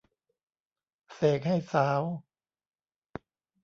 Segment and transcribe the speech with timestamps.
[1.13, 2.01] เสกให้สาว